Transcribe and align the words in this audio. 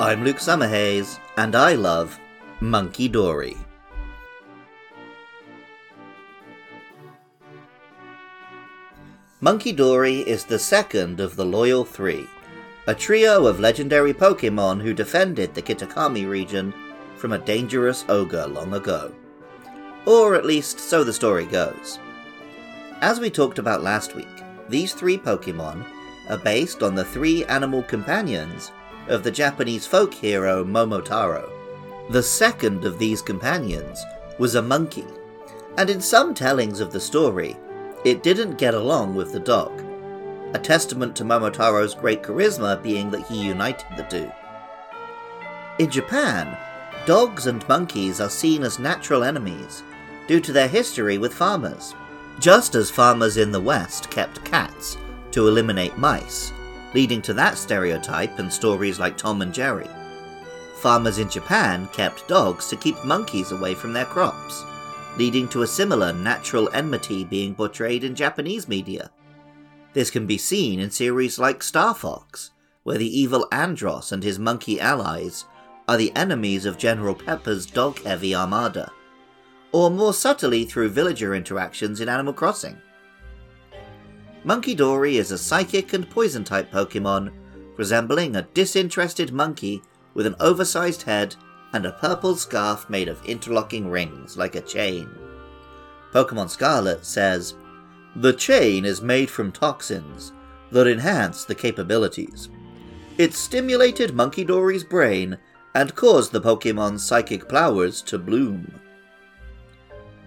I'm 0.00 0.24
Luke 0.24 0.38
Summerhays, 0.38 1.18
and 1.36 1.54
I 1.54 1.74
love 1.74 2.18
Munkidori. 2.62 3.54
Monkey 9.42 9.72
Dory 9.72 10.20
is 10.20 10.44
the 10.44 10.58
second 10.58 11.20
of 11.20 11.36
the 11.36 11.44
Loyal 11.44 11.84
Three, 11.84 12.26
a 12.86 12.94
trio 12.94 13.44
of 13.44 13.60
legendary 13.60 14.14
Pokemon 14.14 14.80
who 14.80 14.94
defended 14.94 15.52
the 15.52 15.60
Kitakami 15.60 16.26
region 16.26 16.72
from 17.16 17.34
a 17.34 17.38
dangerous 17.38 18.06
ogre 18.08 18.46
long 18.46 18.72
ago. 18.72 19.12
Or 20.06 20.34
at 20.34 20.46
least 20.46 20.80
so 20.80 21.04
the 21.04 21.12
story 21.12 21.44
goes. 21.44 21.98
As 23.02 23.20
we 23.20 23.28
talked 23.28 23.58
about 23.58 23.82
last 23.82 24.16
week, 24.16 24.44
these 24.66 24.94
three 24.94 25.18
Pokemon 25.18 25.84
are 26.30 26.38
based 26.38 26.82
on 26.82 26.94
the 26.94 27.04
three 27.04 27.44
animal 27.44 27.82
companions 27.82 28.72
of 29.10 29.22
the 29.22 29.30
Japanese 29.30 29.86
folk 29.86 30.14
hero 30.14 30.64
Momotaro. 30.64 31.50
The 32.10 32.22
second 32.22 32.84
of 32.84 32.98
these 32.98 33.20
companions 33.20 34.02
was 34.38 34.54
a 34.54 34.62
monkey, 34.62 35.06
and 35.76 35.90
in 35.90 36.00
some 36.00 36.32
tellings 36.32 36.80
of 36.80 36.92
the 36.92 37.00
story, 37.00 37.56
it 38.04 38.22
didn't 38.22 38.58
get 38.58 38.74
along 38.74 39.14
with 39.14 39.32
the 39.32 39.40
dog, 39.40 39.84
a 40.54 40.58
testament 40.58 41.14
to 41.16 41.24
Momotaro's 41.24 41.94
great 41.94 42.22
charisma 42.22 42.82
being 42.82 43.10
that 43.10 43.26
he 43.26 43.44
united 43.44 43.86
the 43.96 44.04
two. 44.04 44.30
In 45.78 45.90
Japan, 45.90 46.56
dogs 47.04 47.46
and 47.46 47.66
monkeys 47.68 48.20
are 48.20 48.30
seen 48.30 48.62
as 48.62 48.78
natural 48.78 49.24
enemies 49.24 49.82
due 50.26 50.40
to 50.40 50.52
their 50.52 50.68
history 50.68 51.18
with 51.18 51.34
farmers, 51.34 51.94
just 52.38 52.74
as 52.74 52.90
farmers 52.90 53.36
in 53.36 53.52
the 53.52 53.60
West 53.60 54.10
kept 54.10 54.44
cats 54.44 54.96
to 55.32 55.46
eliminate 55.46 55.98
mice, 55.98 56.52
leading 56.94 57.22
to 57.22 57.34
that 57.34 57.56
stereotype 57.56 58.38
in 58.38 58.50
stories 58.50 58.98
like 58.98 59.16
Tom 59.16 59.42
and 59.42 59.54
Jerry. 59.54 59.88
Farmers 60.76 61.18
in 61.18 61.28
Japan 61.28 61.88
kept 61.92 62.26
dogs 62.26 62.68
to 62.68 62.76
keep 62.76 63.04
monkeys 63.04 63.52
away 63.52 63.74
from 63.74 63.92
their 63.92 64.06
crops, 64.06 64.64
leading 65.16 65.48
to 65.48 65.62
a 65.62 65.66
similar 65.66 66.12
natural 66.12 66.70
enmity 66.72 67.24
being 67.24 67.54
portrayed 67.54 68.02
in 68.02 68.14
Japanese 68.14 68.66
media. 68.66 69.10
This 69.92 70.10
can 70.10 70.26
be 70.26 70.38
seen 70.38 70.80
in 70.80 70.90
series 70.90 71.38
like 71.38 71.62
Star 71.62 71.94
Fox, 71.94 72.50
where 72.82 72.98
the 72.98 73.20
evil 73.20 73.46
Andross 73.52 74.12
and 74.12 74.22
his 74.22 74.38
monkey 74.38 74.80
allies 74.80 75.44
are 75.88 75.96
the 75.96 76.14
enemies 76.16 76.64
of 76.64 76.78
General 76.78 77.14
Pepper's 77.14 77.66
dog 77.66 78.00
heavy 78.02 78.34
armada, 78.34 78.90
or 79.72 79.90
more 79.90 80.14
subtly 80.14 80.64
through 80.64 80.88
villager 80.88 81.34
interactions 81.34 82.00
in 82.00 82.08
Animal 82.08 82.32
Crossing. 82.32 82.80
Munkidori 84.44 85.14
is 85.14 85.30
a 85.32 85.38
psychic 85.38 85.92
and 85.92 86.08
poison 86.08 86.44
type 86.44 86.70
Pokemon, 86.70 87.30
resembling 87.76 88.36
a 88.36 88.42
disinterested 88.54 89.32
monkey 89.32 89.82
with 90.14 90.26
an 90.26 90.34
oversized 90.40 91.02
head 91.02 91.36
and 91.74 91.84
a 91.84 91.92
purple 91.92 92.34
scarf 92.34 92.88
made 92.88 93.08
of 93.08 93.22
interlocking 93.24 93.90
rings 93.90 94.38
like 94.38 94.54
a 94.54 94.62
chain. 94.62 95.08
Pokemon 96.12 96.48
Scarlet 96.48 97.04
says, 97.04 97.54
The 98.16 98.32
chain 98.32 98.86
is 98.86 99.02
made 99.02 99.30
from 99.30 99.52
toxins 99.52 100.32
that 100.70 100.86
enhance 100.86 101.44
the 101.44 101.54
capabilities. 101.54 102.48
It 103.18 103.34
stimulated 103.34 104.12
Munkidori's 104.12 104.84
brain 104.84 105.36
and 105.74 105.94
caused 105.94 106.32
the 106.32 106.40
Pokemon's 106.40 107.04
psychic 107.04 107.46
powers 107.46 108.00
to 108.02 108.18
bloom. 108.18 108.80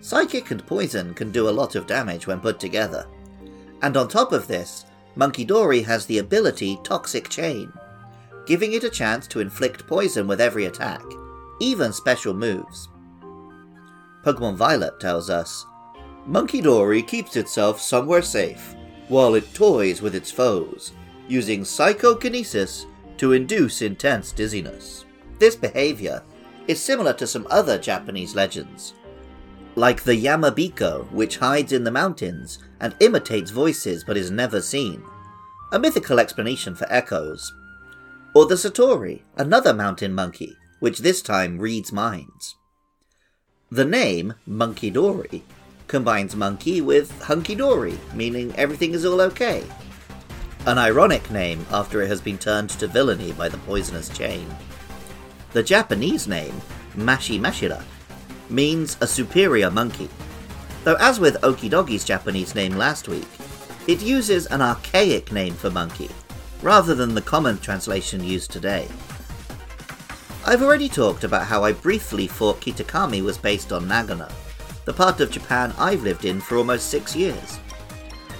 Psychic 0.00 0.50
and 0.50 0.66
poison 0.66 1.12
can 1.12 1.30
do 1.30 1.48
a 1.48 1.50
lot 1.50 1.74
of 1.74 1.86
damage 1.86 2.26
when 2.26 2.40
put 2.40 2.58
together. 2.58 3.06
And 3.82 3.96
on 3.96 4.08
top 4.08 4.32
of 4.32 4.48
this, 4.48 4.86
Munkidori 5.16 5.84
has 5.84 6.06
the 6.06 6.18
ability 6.18 6.78
Toxic 6.84 7.28
Chain, 7.28 7.72
giving 8.46 8.72
it 8.72 8.84
a 8.84 8.90
chance 8.90 9.26
to 9.28 9.40
inflict 9.40 9.86
poison 9.86 10.26
with 10.26 10.40
every 10.40 10.66
attack, 10.66 11.02
even 11.60 11.92
special 11.92 12.34
moves. 12.34 12.88
Pokemon 14.24 14.56
Violet 14.56 14.98
tells 15.00 15.30
us 15.30 15.64
Munkidori 16.28 17.06
keeps 17.06 17.36
itself 17.36 17.80
somewhere 17.80 18.22
safe 18.22 18.74
while 19.08 19.34
it 19.34 19.54
toys 19.54 20.02
with 20.02 20.14
its 20.14 20.30
foes, 20.30 20.92
using 21.28 21.64
psychokinesis 21.64 22.86
to 23.16 23.32
induce 23.32 23.82
intense 23.82 24.32
dizziness. 24.32 25.04
This 25.38 25.56
behavior 25.56 26.22
is 26.66 26.80
similar 26.80 27.12
to 27.14 27.26
some 27.26 27.46
other 27.50 27.78
Japanese 27.78 28.34
legends, 28.34 28.94
like 29.74 30.02
the 30.02 30.24
Yamabiko, 30.24 31.10
which 31.10 31.38
hides 31.38 31.72
in 31.72 31.84
the 31.84 31.90
mountains 31.90 32.58
and 32.80 32.94
imitates 33.00 33.50
voices 33.50 34.04
but 34.04 34.16
is 34.16 34.30
never 34.30 34.60
seen, 34.60 35.02
a 35.72 35.78
mythical 35.78 36.18
explanation 36.18 36.74
for 36.74 36.90
echoes. 36.90 37.52
Or 38.34 38.46
the 38.46 38.54
Satori, 38.54 39.22
another 39.36 39.74
mountain 39.74 40.14
monkey, 40.14 40.56
which 40.80 41.00
this 41.00 41.22
time 41.22 41.58
reads 41.58 41.92
minds. 41.92 42.56
The 43.70 43.84
name, 43.84 44.34
Munkidori, 44.48 45.42
combines 45.88 46.36
monkey 46.36 46.80
with 46.80 47.10
hunky 47.22 47.54
dory, 47.54 47.98
meaning 48.14 48.54
everything 48.56 48.92
is 48.92 49.04
all 49.04 49.20
okay. 49.20 49.64
An 50.66 50.78
ironic 50.78 51.30
name 51.30 51.66
after 51.70 52.02
it 52.02 52.08
has 52.08 52.20
been 52.20 52.38
turned 52.38 52.70
to 52.70 52.86
villainy 52.86 53.32
by 53.32 53.48
the 53.48 53.58
poisonous 53.58 54.08
chain. 54.10 54.46
The 55.52 55.62
Japanese 55.62 56.28
name, 56.28 56.60
Mashimashira, 56.94 57.82
means 58.50 58.96
a 59.00 59.06
superior 59.06 59.70
monkey, 59.70 60.08
though 60.88 60.96
as 61.00 61.20
with 61.20 61.42
Okidogi's 61.42 62.02
Japanese 62.02 62.54
name 62.54 62.74
last 62.74 63.08
week, 63.08 63.28
it 63.86 64.00
uses 64.00 64.46
an 64.46 64.62
archaic 64.62 65.30
name 65.30 65.52
for 65.52 65.68
monkey, 65.68 66.08
rather 66.62 66.94
than 66.94 67.14
the 67.14 67.20
common 67.20 67.58
translation 67.58 68.24
used 68.24 68.50
today. 68.50 68.88
I've 70.46 70.62
already 70.62 70.88
talked 70.88 71.24
about 71.24 71.46
how 71.46 71.62
I 71.62 71.72
briefly 71.72 72.26
thought 72.26 72.62
Kitakami 72.62 73.22
was 73.22 73.36
based 73.36 73.70
on 73.70 73.84
Nagano, 73.84 74.32
the 74.86 74.94
part 74.94 75.20
of 75.20 75.30
Japan 75.30 75.74
I've 75.76 76.04
lived 76.04 76.24
in 76.24 76.40
for 76.40 76.56
almost 76.56 76.88
six 76.88 77.14
years. 77.14 77.60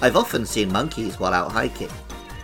I've 0.00 0.16
often 0.16 0.46
seen 0.46 0.72
monkeys 0.72 1.20
while 1.20 1.34
out 1.34 1.52
hiking, 1.52 1.90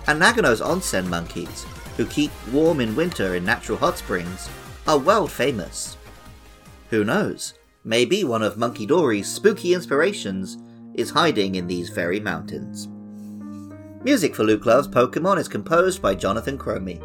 and 0.07 0.21
Nagano's 0.21 0.61
onsen 0.61 1.07
monkeys, 1.07 1.65
who 1.97 2.05
keep 2.05 2.31
warm 2.53 2.81
in 2.81 2.95
winter 2.95 3.37
in 3.37 3.45
natural 3.47 3.79
hot 3.79 3.97
springs, 3.97 4.51
are 4.87 4.99
world 4.99 5.33
famous. 5.33 5.97
Who 6.91 7.05
knows? 7.05 7.55
Maybe 7.87 8.25
one 8.25 8.43
of 8.43 8.56
Munkidori's 8.56 9.31
spooky 9.31 9.75
inspirations 9.75 10.56
is 10.95 11.11
hiding 11.11 11.56
in 11.56 11.67
these 11.67 11.91
very 11.91 12.19
mountains. 12.19 12.89
Music 14.03 14.34
for 14.34 14.43
Luke 14.43 14.65
Loves 14.65 14.89
Pokemon 14.89 15.39
is 15.39 15.49
composed 15.49 16.00
by 16.00 16.15
Jonathan 16.15 16.56
Cromie. 16.56 17.03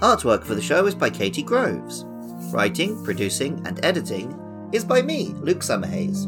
Artwork 0.00 0.44
for 0.44 0.54
the 0.54 0.62
show 0.62 0.86
is 0.86 0.94
by 0.94 1.10
Katie 1.10 1.42
Groves. 1.42 2.06
Writing, 2.54 3.04
producing, 3.04 3.62
and 3.66 3.84
editing 3.84 4.34
is 4.72 4.82
by 4.82 5.02
me, 5.02 5.34
Luke 5.40 5.60
Summerhays. 5.60 6.24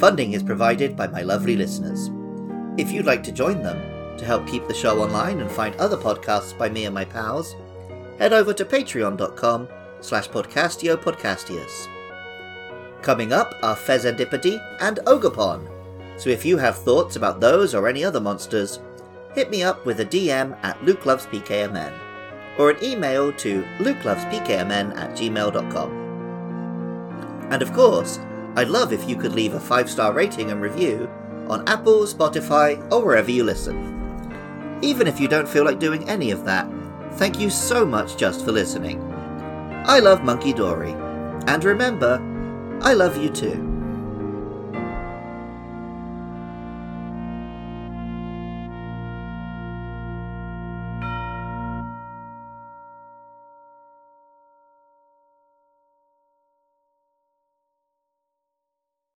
Funding 0.00 0.32
is 0.32 0.42
provided 0.42 0.96
by 0.96 1.06
my 1.06 1.20
lovely 1.20 1.56
listeners. 1.56 2.10
If 2.78 2.90
you'd 2.90 3.04
like 3.04 3.22
to 3.24 3.32
join 3.32 3.62
them 3.62 4.16
to 4.16 4.24
help 4.24 4.46
keep 4.46 4.66
the 4.68 4.74
show 4.74 5.02
online 5.02 5.40
and 5.40 5.50
find 5.50 5.74
other 5.76 5.98
podcasts 5.98 6.56
by 6.56 6.70
me 6.70 6.86
and 6.86 6.94
my 6.94 7.04
pals, 7.04 7.54
head 8.18 8.32
over 8.32 8.54
to 8.54 8.64
patreon.com 8.64 9.68
slash 10.00 10.30
podcastio 10.30 10.96
podcastius. 10.96 11.88
Coming 13.02 13.32
up 13.32 13.54
are 13.64 13.74
Fezandipiti 13.74 14.62
and 14.80 14.98
Ogerpon. 15.06 15.68
so 16.16 16.30
if 16.30 16.44
you 16.44 16.56
have 16.56 16.78
thoughts 16.78 17.16
about 17.16 17.40
those 17.40 17.74
or 17.74 17.88
any 17.88 18.04
other 18.04 18.20
monsters, 18.20 18.78
hit 19.34 19.50
me 19.50 19.64
up 19.64 19.84
with 19.84 19.98
a 19.98 20.04
DM 20.04 20.56
at 20.62 20.80
Luke 20.84 21.04
Loves 21.04 21.26
PKMN 21.26 21.92
or 22.58 22.70
an 22.70 22.76
email 22.82 23.32
to 23.32 23.64
lukelovespkmn 23.78 24.96
at 24.96 25.10
gmail.com. 25.16 25.90
And 27.50 27.60
of 27.60 27.72
course, 27.72 28.20
I'd 28.54 28.68
love 28.68 28.92
if 28.92 29.08
you 29.08 29.16
could 29.16 29.34
leave 29.34 29.54
a 29.54 29.60
five 29.60 29.90
star 29.90 30.12
rating 30.12 30.52
and 30.52 30.60
review 30.60 31.10
on 31.48 31.66
Apple, 31.68 32.02
Spotify, 32.02 32.80
or 32.92 33.04
wherever 33.04 33.32
you 33.32 33.42
listen. 33.42 34.78
Even 34.80 35.08
if 35.08 35.18
you 35.18 35.26
don't 35.26 35.48
feel 35.48 35.64
like 35.64 35.80
doing 35.80 36.08
any 36.08 36.30
of 36.30 36.44
that, 36.44 36.70
thank 37.14 37.40
you 37.40 37.50
so 37.50 37.84
much 37.84 38.16
just 38.16 38.44
for 38.44 38.52
listening. 38.52 39.02
I 39.86 39.98
love 39.98 40.20
Munkidori. 40.20 40.94
And 41.48 41.64
remember, 41.64 42.20
I 42.84 42.94
love 42.94 43.16
you 43.16 43.30
too. 43.30 43.71